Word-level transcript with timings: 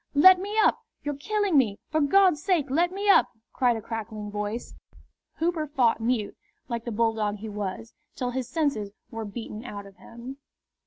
"Let 0.15 0.39
me 0.39 0.57
up! 0.57 0.79
You're 1.03 1.13
killing 1.13 1.59
me! 1.59 1.77
For 1.91 2.01
God's 2.01 2.41
sake 2.41 2.71
let 2.71 2.91
me 2.91 3.07
up!" 3.07 3.27
cried 3.53 3.77
a 3.77 3.83
crackling 3.83 4.31
voice. 4.31 4.73
Hooper 5.35 5.67
fought 5.67 6.01
mute, 6.01 6.35
like 6.67 6.85
the 6.85 6.91
bulldog 6.91 7.35
he 7.35 7.49
was, 7.49 7.93
till 8.15 8.31
his 8.31 8.49
senses 8.49 8.93
were 9.11 9.25
beaten 9.25 9.63
out 9.63 9.85
of 9.85 9.97
him. 9.97 10.37